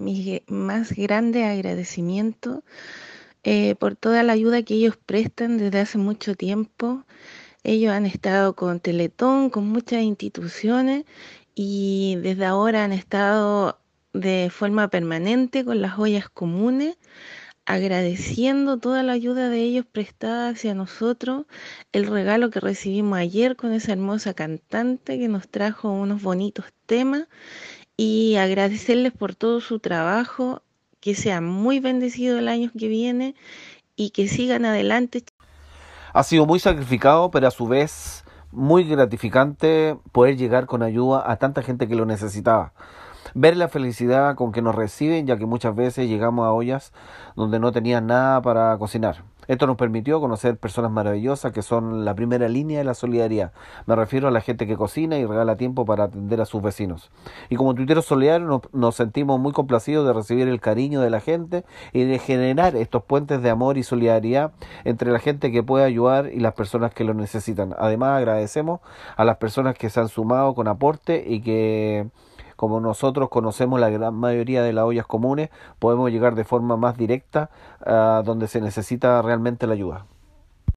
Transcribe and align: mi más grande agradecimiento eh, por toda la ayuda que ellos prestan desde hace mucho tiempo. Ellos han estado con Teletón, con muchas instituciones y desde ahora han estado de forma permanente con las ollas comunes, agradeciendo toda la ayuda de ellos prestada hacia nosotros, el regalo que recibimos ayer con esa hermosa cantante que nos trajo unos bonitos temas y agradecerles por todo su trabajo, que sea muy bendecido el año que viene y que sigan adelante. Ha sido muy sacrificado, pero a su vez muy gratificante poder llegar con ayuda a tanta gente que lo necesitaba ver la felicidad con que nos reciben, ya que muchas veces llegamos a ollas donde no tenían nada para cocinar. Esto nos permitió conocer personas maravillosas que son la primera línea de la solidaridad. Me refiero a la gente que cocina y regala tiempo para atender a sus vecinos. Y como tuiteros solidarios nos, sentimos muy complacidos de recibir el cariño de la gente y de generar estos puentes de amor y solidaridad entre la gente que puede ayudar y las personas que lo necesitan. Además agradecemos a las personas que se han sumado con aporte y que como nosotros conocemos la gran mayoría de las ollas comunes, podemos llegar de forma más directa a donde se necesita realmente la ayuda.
mi 0.00 0.42
más 0.48 0.92
grande 0.92 1.44
agradecimiento 1.44 2.64
eh, 3.42 3.74
por 3.76 3.96
toda 3.96 4.22
la 4.22 4.32
ayuda 4.32 4.62
que 4.62 4.74
ellos 4.74 4.96
prestan 4.96 5.58
desde 5.58 5.80
hace 5.80 5.98
mucho 5.98 6.34
tiempo. 6.34 7.04
Ellos 7.62 7.92
han 7.92 8.06
estado 8.06 8.54
con 8.56 8.80
Teletón, 8.80 9.50
con 9.50 9.68
muchas 9.68 10.02
instituciones 10.02 11.04
y 11.54 12.16
desde 12.22 12.46
ahora 12.46 12.84
han 12.84 12.92
estado 12.92 13.78
de 14.12 14.50
forma 14.50 14.88
permanente 14.88 15.64
con 15.64 15.80
las 15.80 15.98
ollas 15.98 16.28
comunes, 16.28 16.98
agradeciendo 17.66 18.78
toda 18.78 19.02
la 19.02 19.12
ayuda 19.12 19.48
de 19.48 19.62
ellos 19.62 19.86
prestada 19.86 20.50
hacia 20.50 20.74
nosotros, 20.74 21.46
el 21.92 22.06
regalo 22.06 22.50
que 22.50 22.60
recibimos 22.60 23.18
ayer 23.18 23.56
con 23.56 23.72
esa 23.72 23.92
hermosa 23.92 24.34
cantante 24.34 25.18
que 25.18 25.28
nos 25.28 25.48
trajo 25.48 25.90
unos 25.92 26.22
bonitos 26.22 26.66
temas 26.86 27.28
y 28.02 28.36
agradecerles 28.36 29.12
por 29.12 29.34
todo 29.34 29.60
su 29.60 29.78
trabajo, 29.78 30.62
que 31.00 31.14
sea 31.14 31.42
muy 31.42 31.80
bendecido 31.80 32.38
el 32.38 32.48
año 32.48 32.70
que 32.72 32.88
viene 32.88 33.34
y 33.94 34.08
que 34.08 34.26
sigan 34.26 34.64
adelante. 34.64 35.22
Ha 36.14 36.22
sido 36.22 36.46
muy 36.46 36.60
sacrificado, 36.60 37.30
pero 37.30 37.48
a 37.48 37.50
su 37.50 37.68
vez 37.68 38.24
muy 38.52 38.84
gratificante 38.84 39.98
poder 40.12 40.38
llegar 40.38 40.64
con 40.64 40.82
ayuda 40.82 41.30
a 41.30 41.36
tanta 41.36 41.62
gente 41.62 41.88
que 41.88 41.94
lo 41.94 42.06
necesitaba 42.06 42.72
ver 43.34 43.56
la 43.56 43.68
felicidad 43.68 44.34
con 44.34 44.50
que 44.50 44.62
nos 44.62 44.74
reciben, 44.74 45.26
ya 45.26 45.36
que 45.36 45.44
muchas 45.44 45.74
veces 45.76 46.08
llegamos 46.08 46.46
a 46.46 46.52
ollas 46.52 46.92
donde 47.36 47.60
no 47.60 47.70
tenían 47.70 48.06
nada 48.06 48.40
para 48.40 48.76
cocinar. 48.78 49.24
Esto 49.50 49.66
nos 49.66 49.76
permitió 49.76 50.20
conocer 50.20 50.58
personas 50.58 50.92
maravillosas 50.92 51.50
que 51.50 51.62
son 51.62 52.04
la 52.04 52.14
primera 52.14 52.48
línea 52.48 52.78
de 52.78 52.84
la 52.84 52.94
solidaridad. 52.94 53.50
Me 53.84 53.96
refiero 53.96 54.28
a 54.28 54.30
la 54.30 54.40
gente 54.40 54.64
que 54.64 54.76
cocina 54.76 55.18
y 55.18 55.26
regala 55.26 55.56
tiempo 55.56 55.84
para 55.84 56.04
atender 56.04 56.40
a 56.40 56.44
sus 56.44 56.62
vecinos. 56.62 57.10
Y 57.48 57.56
como 57.56 57.74
tuiteros 57.74 58.04
solidarios 58.04 58.62
nos, 58.72 58.94
sentimos 58.94 59.40
muy 59.40 59.50
complacidos 59.50 60.06
de 60.06 60.12
recibir 60.12 60.46
el 60.46 60.60
cariño 60.60 61.00
de 61.00 61.10
la 61.10 61.18
gente 61.18 61.64
y 61.92 62.04
de 62.04 62.20
generar 62.20 62.76
estos 62.76 63.02
puentes 63.02 63.42
de 63.42 63.50
amor 63.50 63.76
y 63.76 63.82
solidaridad 63.82 64.52
entre 64.84 65.10
la 65.10 65.18
gente 65.18 65.50
que 65.50 65.64
puede 65.64 65.84
ayudar 65.84 66.30
y 66.32 66.38
las 66.38 66.54
personas 66.54 66.94
que 66.94 67.02
lo 67.02 67.12
necesitan. 67.12 67.74
Además 67.76 68.18
agradecemos 68.18 68.78
a 69.16 69.24
las 69.24 69.38
personas 69.38 69.74
que 69.74 69.90
se 69.90 69.98
han 69.98 70.08
sumado 70.08 70.54
con 70.54 70.68
aporte 70.68 71.24
y 71.26 71.40
que 71.40 72.06
como 72.60 72.78
nosotros 72.78 73.30
conocemos 73.30 73.80
la 73.80 73.88
gran 73.88 74.12
mayoría 74.12 74.62
de 74.62 74.74
las 74.74 74.84
ollas 74.84 75.06
comunes, 75.06 75.48
podemos 75.78 76.10
llegar 76.10 76.34
de 76.34 76.44
forma 76.44 76.76
más 76.76 76.94
directa 76.98 77.48
a 77.82 78.20
donde 78.22 78.48
se 78.48 78.60
necesita 78.60 79.22
realmente 79.22 79.66
la 79.66 79.72
ayuda. 79.72 80.04